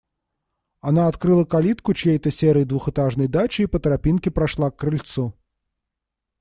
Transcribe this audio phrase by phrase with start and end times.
[0.79, 5.35] Она открыла калитку чьей-то серой двухэтажной дачи и по тропинке прошла к крыльцу.